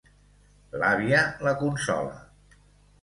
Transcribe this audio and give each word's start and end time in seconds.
L'àvia 0.83 1.21
la 1.49 1.53
consola. 1.61 2.19